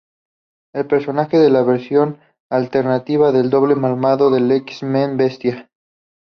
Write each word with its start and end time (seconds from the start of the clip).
El 0.73 0.87
personaje 0.87 1.45
es 1.45 1.51
la 1.51 1.61
versión 1.61 2.17
alternativa 2.49 3.31
del 3.31 3.51
doble 3.51 3.75
malvado 3.75 4.31
del 4.31 4.51
X-Men, 4.51 5.15
Bestia. 5.15 5.69